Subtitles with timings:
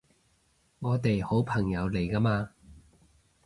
[0.79, 2.53] 我哋好朋友嚟㗎嘛